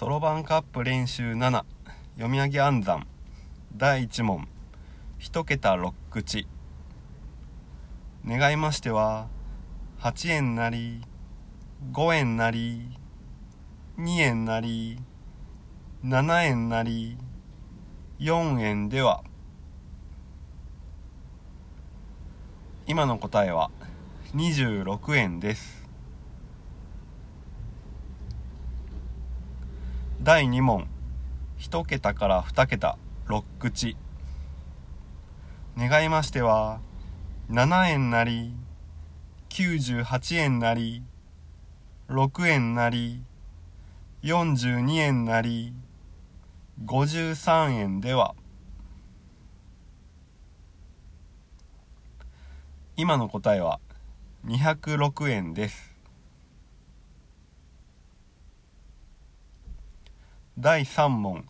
[0.00, 1.62] そろばんカップ練習7
[2.14, 3.06] 読み上げ暗算。
[3.76, 4.48] 第1問。
[5.18, 6.48] 1桁6口。
[8.26, 9.28] 願いましては
[9.98, 11.02] 8円なり
[11.92, 12.96] 5円なり
[13.98, 14.98] 2円なり
[16.02, 17.18] 7円なり
[18.20, 19.22] 4円では。
[22.86, 23.70] 今の答えは
[24.34, 25.89] 26円です。
[30.22, 30.86] 第2問。
[31.60, 32.98] 1桁から2桁。
[33.26, 33.96] 6口。
[35.78, 36.80] 願いましては
[37.48, 38.52] 7円なり
[39.48, 41.02] 98円なり
[42.10, 43.22] 6円なり
[44.22, 45.72] 42円なり
[46.84, 48.34] 53円では。
[52.94, 53.80] 今の答えは
[54.44, 55.89] 206円です。
[60.58, 61.46] 第3問。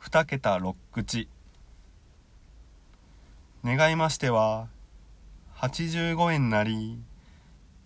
[0.00, 1.28] 2桁6口。
[3.64, 4.66] 願いましては
[5.56, 6.98] 85円なり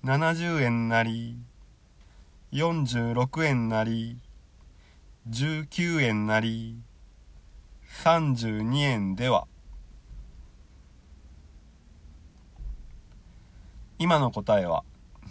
[0.04, 1.36] 70円なり
[2.52, 4.16] 46円なり
[5.28, 6.76] 19円なり
[8.02, 9.46] 32円では。
[13.98, 14.82] 今の答えは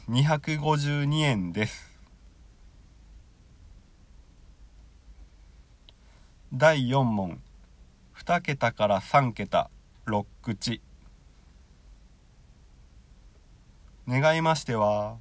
[0.10, 1.93] 252円です。
[6.56, 7.42] 第4問。
[8.16, 9.72] 2桁から3桁。
[10.06, 10.82] 6口。
[14.08, 15.18] 願いましては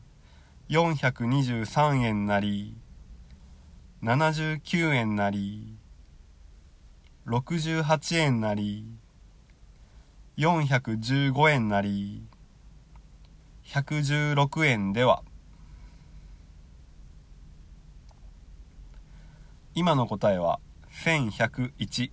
[0.69, 2.77] 423円なり
[4.03, 5.75] 79円なり
[7.27, 8.85] 68円なり
[10.37, 12.27] 415円なり
[13.65, 15.23] 116円では。
[19.75, 20.61] 今の答えは
[20.93, 22.13] 1101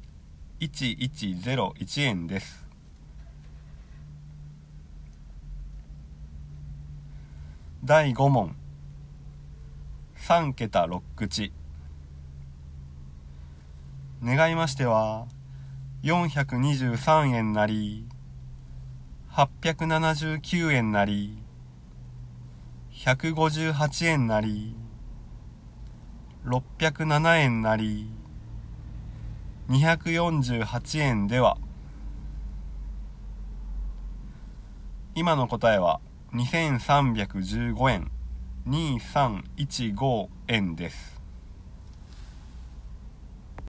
[0.59, 2.65] 1101円です。
[7.83, 8.55] 第5問。
[10.15, 11.51] 3桁6口。
[14.23, 15.27] 願いましては
[16.03, 18.05] 423円なり
[19.31, 21.37] 879円なり
[22.93, 24.75] 158円なり
[26.45, 28.09] 607円なり
[29.69, 31.59] 248円では。
[35.13, 36.01] 今の答えは
[36.33, 38.11] 2315円。
[38.67, 41.18] 2315円です。